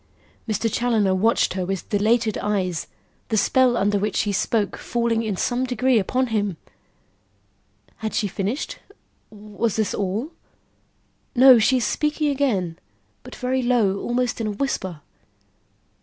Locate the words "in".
5.21-5.37, 14.41-14.47